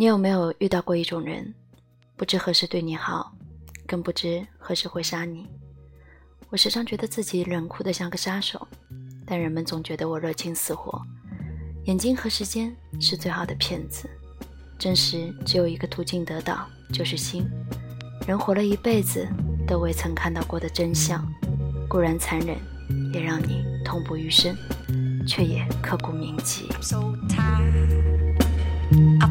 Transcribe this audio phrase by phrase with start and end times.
[0.00, 1.52] 你有没有遇到过一种人，
[2.16, 3.32] 不知何时对你好，
[3.84, 5.44] 更不知何时会杀你？
[6.50, 8.64] 我时常觉得自己冷酷的像个杀手，
[9.26, 11.02] 但人们总觉得我热情似火。
[11.86, 14.08] 眼睛和时间是最好的骗子，
[14.78, 17.44] 真实只有一个途径得到，就是心。
[18.24, 19.26] 人活了一辈子
[19.66, 21.26] 都未曾看到过的真相，
[21.88, 22.56] 固然残忍，
[23.12, 24.56] 也让你痛不欲生，
[25.26, 26.68] 却也刻骨铭记。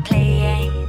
[0.08, 0.87] playing.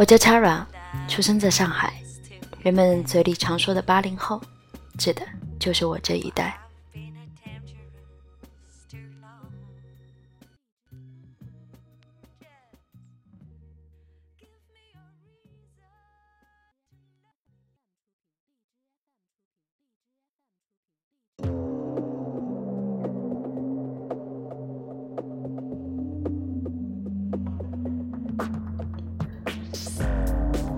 [0.00, 0.64] 我叫 Chara，
[1.08, 1.92] 出生在上海，
[2.62, 4.40] 人们嘴里常说的八零后，
[4.96, 5.20] 指的
[5.58, 6.58] 就是我这一代。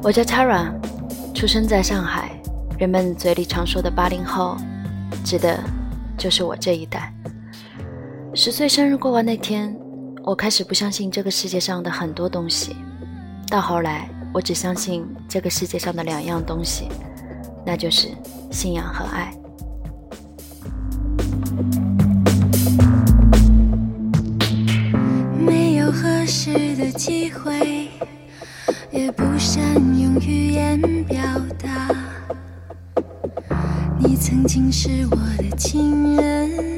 [0.05, 0.73] 我叫 Tara，
[1.33, 2.33] 出生在上海。
[2.77, 4.57] 人们嘴里常说的八零后，
[5.25, 5.63] 指的
[6.19, 7.15] 就是我这一代。
[8.35, 9.73] 十岁生日过完那天，
[10.25, 12.75] 我开始不相信这个世界上的很多东西。
[13.49, 16.89] 到后来，我只相信这个世界上的两样东西，
[17.65, 18.09] 那就是
[18.51, 19.33] 信仰和爱。
[25.39, 27.89] 没有合适的机会，
[28.93, 31.19] 也不善用语言表
[31.59, 31.89] 达。
[33.99, 36.72] 你曾经是我的情人。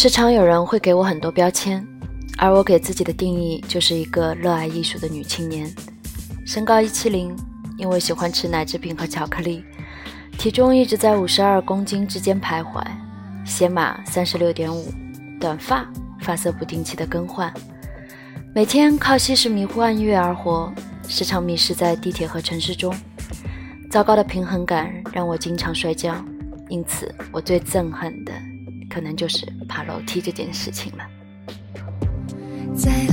[0.00, 1.86] 时常有人会给我很多标签，
[2.38, 5.70] 而我给自己的定义就是一个热爱艺术的女青年。
[6.46, 7.36] 身高一七零，
[7.76, 9.62] 因为喜欢吃奶制品和巧克力，
[10.38, 12.82] 体重一直在五十二公斤之间徘徊。
[13.44, 14.90] 鞋码三十六点五，
[15.38, 15.86] 短发，
[16.22, 17.52] 发色不定期的更换。
[18.54, 20.72] 每天靠吸食迷幻音乐而活，
[21.08, 22.90] 时常迷失在地铁和城市中。
[23.90, 26.16] 糟糕的平衡感让我经常摔跤，
[26.70, 28.32] 因此我最憎恨的。
[28.90, 31.06] 可能就是爬楼梯这件事情了。
[32.74, 33.06] 在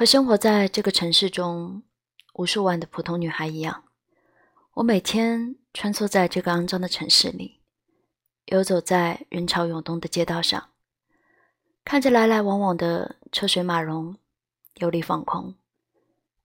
[0.00, 1.82] 和生活在这个城市中
[2.32, 3.84] 无数万的普通女孩一样，
[4.72, 7.60] 我每天穿梭在这个肮脏的城市里，
[8.46, 10.70] 游走在人潮涌动的街道上，
[11.84, 14.16] 看着来来往往的车水马龙，
[14.76, 15.54] 游离放空。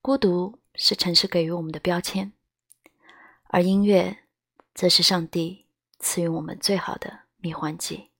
[0.02, 2.34] 孤独是城市给予我们的标签，
[3.44, 4.18] 而音乐
[4.74, 5.64] 则是上帝
[5.98, 8.10] 赐予我们最好的迷幻剂。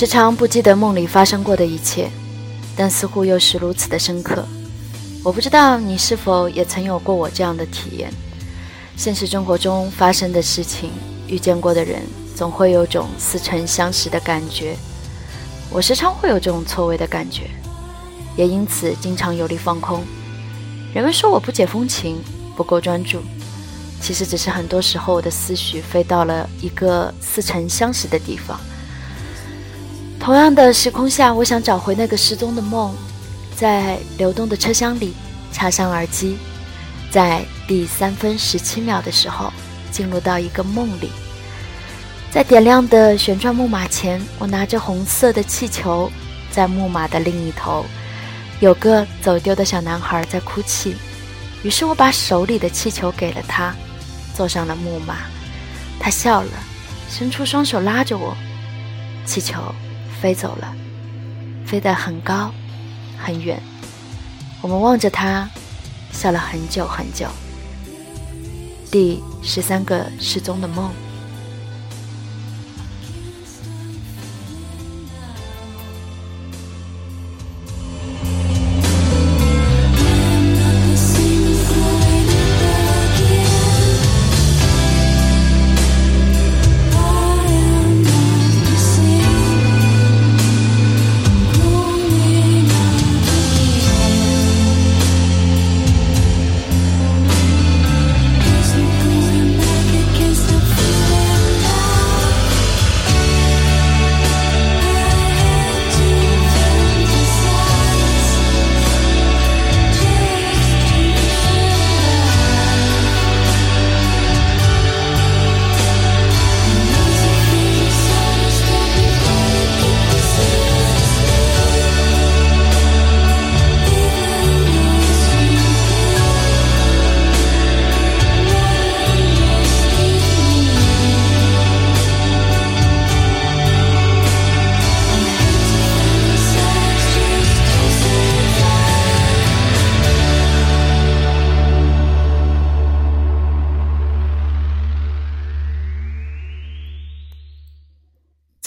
[0.00, 2.08] 时常不记得梦里发生过的一切，
[2.74, 4.42] 但似乎又是如此的深刻。
[5.22, 8.10] 我不知道你是否也曾有过我这样的体验。
[8.96, 10.90] 现实生活中发生的事情，
[11.26, 12.00] 遇见过的人，
[12.34, 14.74] 总会有种似曾相识的感觉。
[15.68, 17.50] 我时常会有这种错位的感觉，
[18.38, 20.02] 也因此经常有力放空。
[20.94, 22.16] 人们说我不解风情，
[22.56, 23.20] 不够专注，
[24.00, 28.58] 其实只是很多时候我的思绪飞到了一个似曾相识的地方。
[30.20, 32.94] 同样的时空下，我想找回那个失踪的梦，
[33.56, 35.14] 在流动的车厢里
[35.50, 36.36] 插上耳机，
[37.10, 39.50] 在第三分十七秒的时候
[39.90, 41.10] 进入到一个梦里。
[42.30, 46.12] 在点亮的旋转木马前，我拿着红色的气球，
[46.50, 47.84] 在木马的另一头，
[48.60, 50.94] 有个走丢的小男孩在哭泣。
[51.62, 53.74] 于是我把手里的气球给了他，
[54.36, 55.16] 坐上了木马。
[55.98, 56.52] 他笑了，
[57.08, 58.36] 伸出双手拉着我，
[59.24, 59.60] 气球
[60.20, 60.74] 飞走了，
[61.64, 62.52] 飞得很高，
[63.18, 63.58] 很远。
[64.60, 65.48] 我们望着它，
[66.12, 67.26] 笑了很久很久。
[68.90, 70.90] 第十三个失踪的梦。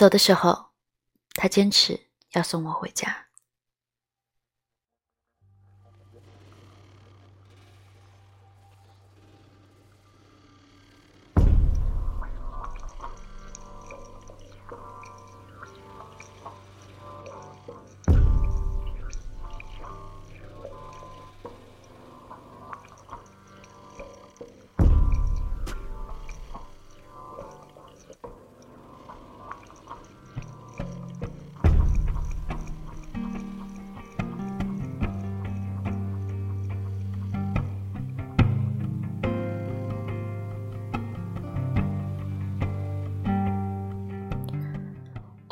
[0.04, 0.72] 走的时候，
[1.36, 1.98] 他坚持
[2.34, 3.28] 要送我回家。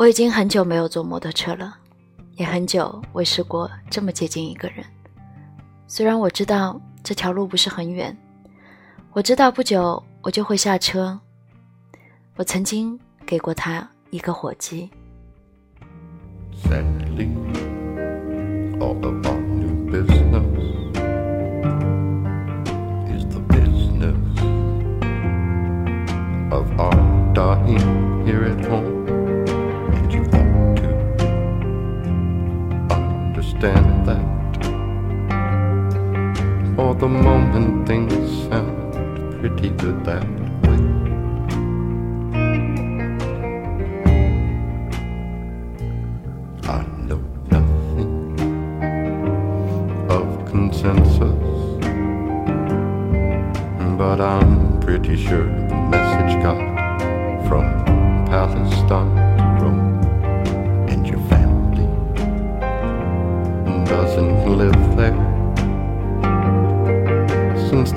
[0.02, 1.78] 我已经很久没有坐摩托车了，
[2.36, 4.84] 也很久未试过这么接近一个人。
[5.86, 8.18] 虽然我知道这条路不是很远，
[9.12, 11.20] 我知道不久我就会下车。
[12.36, 14.90] 我曾经给过他一个火机。
[37.02, 38.14] The moment, things
[38.48, 38.94] sound
[39.40, 40.24] pretty good that
[40.62, 40.82] way.
[46.70, 48.38] I know nothing
[50.12, 51.42] of consensus,
[53.98, 56.60] but I'm pretty sure the message got
[57.48, 57.64] from
[58.28, 59.82] Palestine to Rome.
[60.88, 61.88] And your family
[63.88, 65.21] doesn't live there.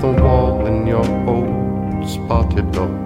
[0.05, 3.04] The wall in your old spotted dog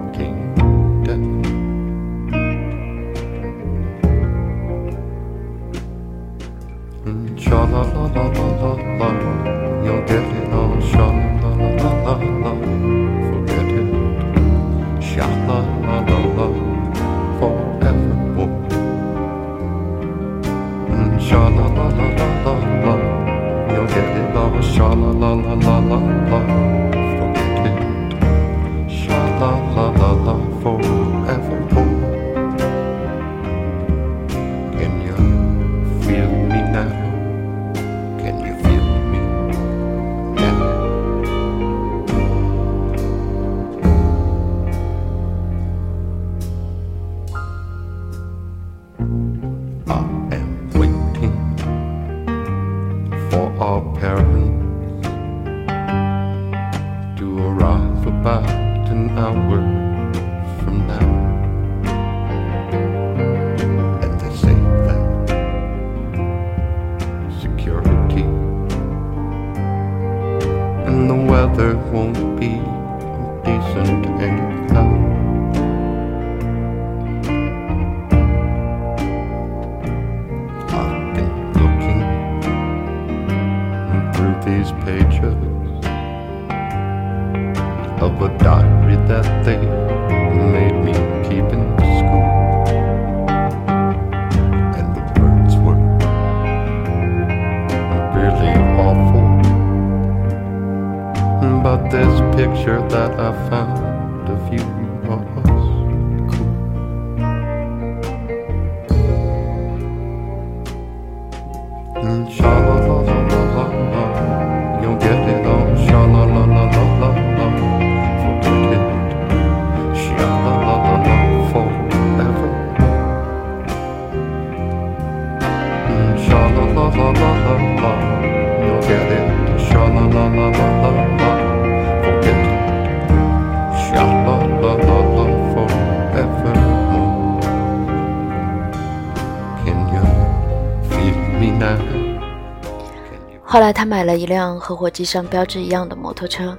[143.69, 146.57] 来他买了一辆和火机上标志一样的摩托车。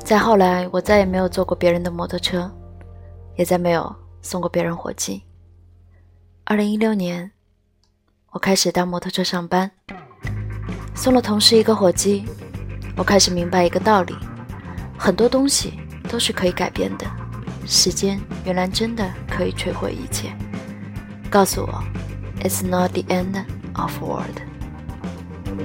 [0.00, 2.50] 再后来，我再也没有坐过别人的摩托车，
[3.36, 5.22] 也再没有送过别人火机。
[6.42, 7.30] 二零一六年，
[8.32, 9.70] 我开始搭摩托车上班，
[10.92, 12.24] 送了同事一个火机，
[12.96, 14.16] 我开始明白一个道理：
[14.98, 15.78] 很多东西
[16.10, 17.06] 都是可以改变的，
[17.64, 20.36] 时间原来真的可以摧毁一切。
[21.30, 21.84] 告诉我
[22.42, 23.44] ，It's not the end
[23.74, 24.55] of world。
[25.58, 25.62] 如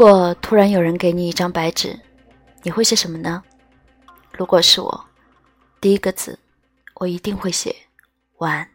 [0.00, 1.98] 如果突然有人给你一张白纸，
[2.62, 3.42] 你会写什么呢？
[4.32, 5.04] 如果是我，
[5.80, 6.38] 第一个字，
[6.94, 7.74] 我一定会写
[8.36, 8.68] 晚安。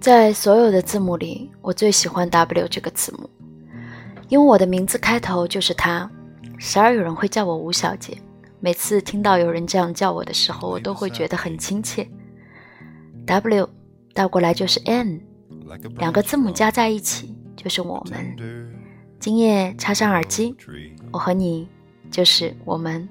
[0.00, 3.28] 在所有的字母里，我最喜欢 W 这个字母，
[4.28, 6.08] 因为我的名字开头就是它。
[6.56, 8.16] 时而有人会叫我吴小姐，
[8.62, 12.06] 每次听到有人这样叫我的时候，我都会觉得很亲切。
[13.24, 13.68] W
[14.12, 15.22] 倒过来就是 N，
[15.96, 18.36] 两个字母加在一起就是我们。
[19.18, 20.54] 今夜插上耳机，
[21.10, 21.68] 我和你
[22.10, 23.08] 就是我们。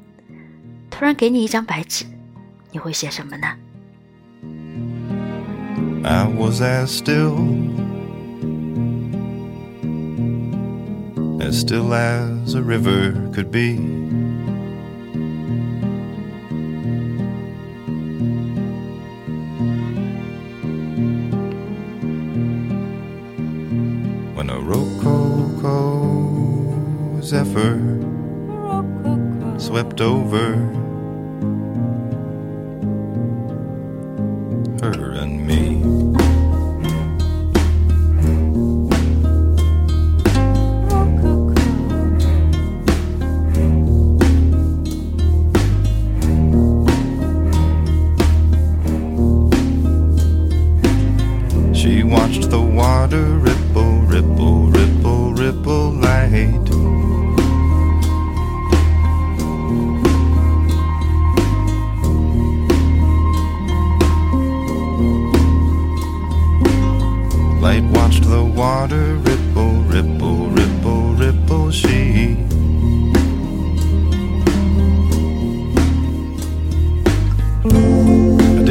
[0.92, 2.06] 突然给你一张白纸，
[2.72, 3.48] 你会写什么呢
[6.04, 7.36] ？I was as still
[11.40, 14.09] as still as a river could be.
[24.50, 25.70] A rococo
[27.22, 27.78] zephyr
[29.60, 30.56] swept over
[34.82, 35.79] her and me.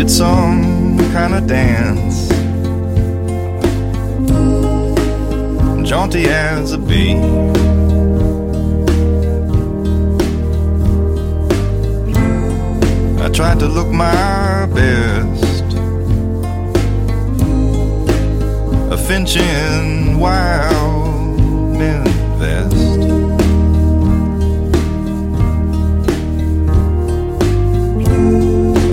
[0.08, 2.28] At some kind of dance.
[5.86, 7.14] Jaunty as a bee.
[13.22, 15.64] I tried to look my best.
[18.90, 21.38] A finch in wild
[21.78, 22.04] men
[22.38, 22.74] vest.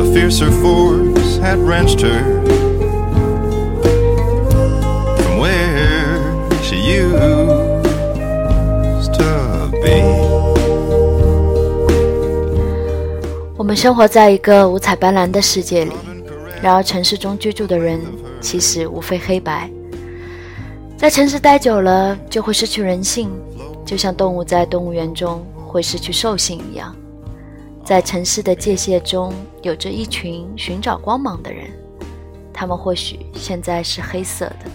[0.02, 1.05] A fiercer force
[1.46, 2.24] had wrenched her
[5.22, 6.20] from where
[6.64, 7.14] she used
[9.14, 10.02] to be.
[13.56, 15.92] 我们生活在一个五彩斑斓的世界里，
[16.64, 18.02] 然而城市中居住的人
[18.42, 19.70] 其实无非黑白。
[20.98, 23.30] 在城市待久了，就会失去人性，
[23.86, 26.96] 就像动物在动物园中会失去兽性一样。
[27.86, 31.70] 在城市的界限中，有着一群寻找光芒的人，
[32.52, 34.66] 他们或许现在是黑色的，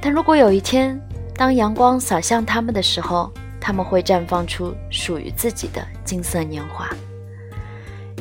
[0.00, 0.98] 但如果有一天，
[1.34, 6.88] 当阳光洒向他们的时候，他们会绽放出属于自己的金色年华。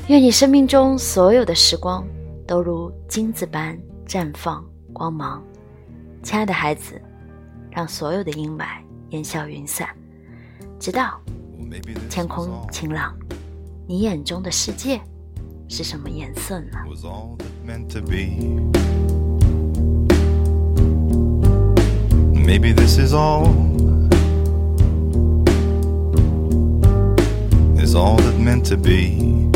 [0.08, 2.06] 愿你生命中所有的时光
[2.46, 5.42] 都如金子般绽放光芒，
[6.22, 7.02] 亲爱的孩子，
[7.72, 8.66] 让所有的阴霾
[9.12, 9.88] 烟消云散，
[10.78, 11.18] 直到
[12.10, 13.16] 天空晴朗。
[13.92, 15.02] 你眼中的世界
[15.68, 18.38] 是什么颜色呢？was all that meant to be.
[22.34, 23.50] Maybe this is all.
[27.78, 29.51] Is all that meant to be.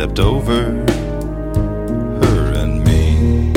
[0.00, 0.62] Stepped over
[2.22, 3.52] her and me.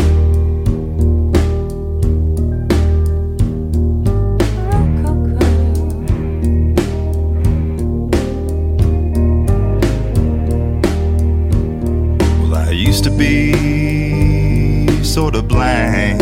[12.41, 16.19] Well, I used to be sort of blind.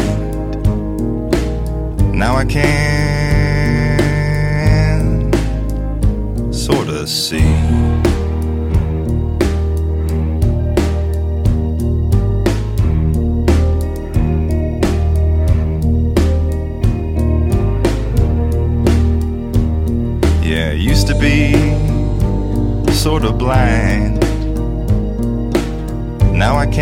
[2.13, 2.90] Now I can
[26.41, 26.81] Now I can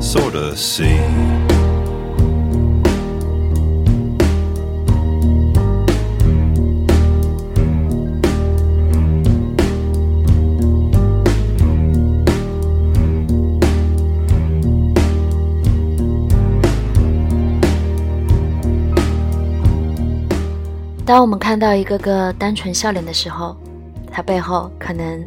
[0.00, 0.96] sort of see.
[21.04, 23.54] “当我们看到一个个单纯笑脸的时候，
[24.10, 25.22] 它背后可能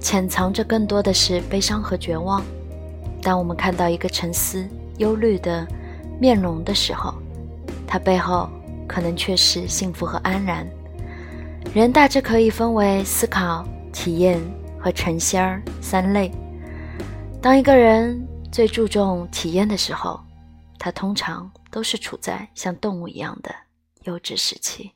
[0.00, 2.42] 潜藏着更多的是悲伤和绝望；
[3.22, 4.66] 当我们看到一个沉思、
[4.98, 5.66] 忧虑的
[6.18, 7.14] 面容的时候，
[7.86, 8.48] 它背后
[8.88, 10.66] 可能却是幸福和安然。
[11.74, 14.40] 人大致可以分为思考、体验
[14.78, 16.32] 和成仙儿三类。
[17.42, 20.18] 当一个人最注重体验的时候，
[20.78, 23.54] 他通常都是处在像动物一样的
[24.04, 24.92] 幼稚时期。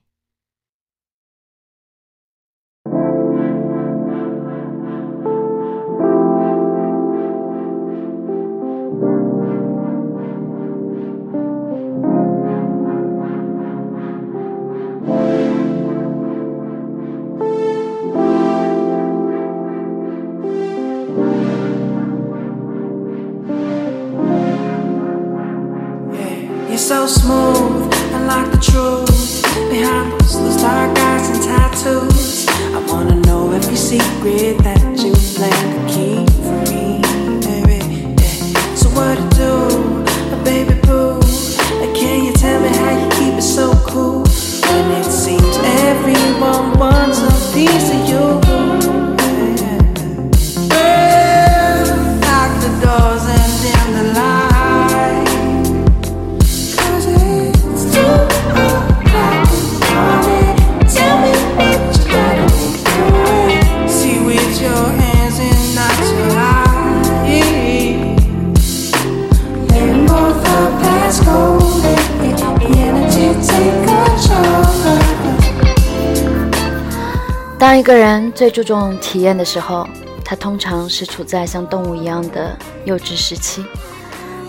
[27.07, 27.44] small.
[77.75, 79.85] 当一个人最注重体验的时候，
[80.25, 83.65] 他通常是处在像动物一样的幼稚时期。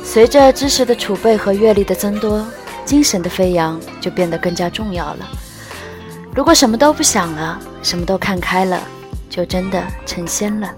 [0.03, 2.45] 随着知识的储备和阅历的增多，
[2.85, 5.27] 精神的飞扬就变得更加重要了。
[6.35, 8.79] 如果什么都不想了，什么都看开了，
[9.27, 10.71] 就真的成仙了，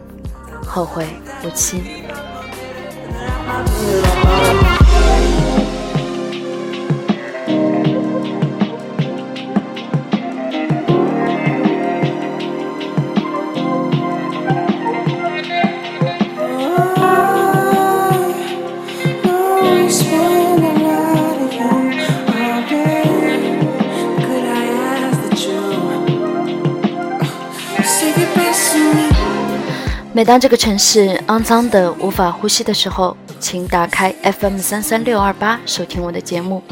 [0.65, 1.05] 后会
[1.43, 1.83] 无期。
[30.17, 36.63] 每当这个城市肮脏的无法呼吸的时候，请打开 FM 三三六二八收听我的节目。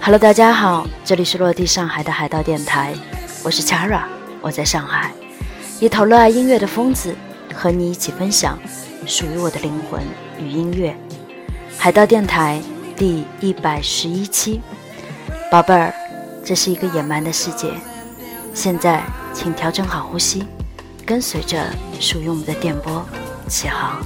[0.00, 2.94] Hello，大家好，这里是落地上海的海盗电台，
[3.44, 4.04] 我是 Chara，
[4.40, 5.12] 我在上海，
[5.78, 7.14] 一头热爱音乐的疯子，
[7.54, 8.58] 和你一起分享
[9.04, 10.00] 属于我的灵魂
[10.38, 10.96] 与音乐。
[11.76, 12.62] 海盗电台
[12.96, 14.62] 第一百十一期，
[15.50, 15.92] 宝贝儿，
[16.42, 17.74] 这是一个野蛮的世界，
[18.54, 19.02] 现在
[19.34, 20.46] 请调整好呼吸。
[21.10, 21.66] 跟随着
[21.98, 23.04] 属于我们的电波
[23.48, 24.00] 起航。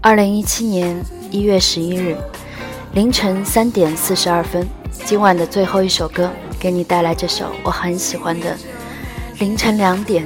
[0.00, 2.16] 二零一七年一月十一日
[2.96, 4.66] 凌晨三点四十二分。
[4.90, 8.54] 今晚的最后一首歌，给你带来这首我很喜欢的
[9.38, 10.24] 《凌晨两点》。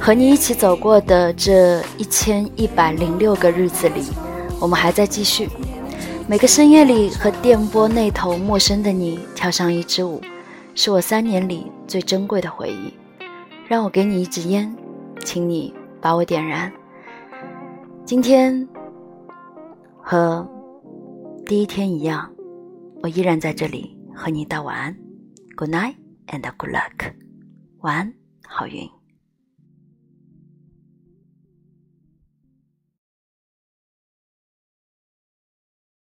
[0.00, 4.04] 和你一起走过的这一千一百零六个日子里，
[4.60, 5.48] 我们还在继续。
[6.28, 10.20] 每个深夜里和电波那头陌生的你跳上一支舞，
[10.76, 12.94] 是我三年里最珍贵的回忆。
[13.66, 14.72] 让我给你一支烟，
[15.24, 16.72] 请你把我点燃。
[18.04, 18.68] 今天
[20.00, 20.46] 和
[21.52, 22.34] 第一天一样。
[23.02, 24.96] 我依然在这里和你道晚安
[25.54, 25.96] ，Good night
[26.28, 27.12] and good luck，
[27.80, 28.14] 晚安，
[28.48, 28.88] 好运。